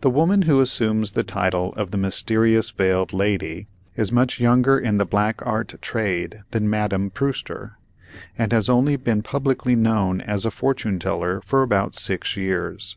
[0.00, 4.96] The woman who assumes the title of "The Mysterious Veiled Lady," is much younger in
[4.96, 7.72] the Black Art trade than Madame Prewster,
[8.38, 12.96] and has only been publicly known as a "Fortune Teller" for about six years.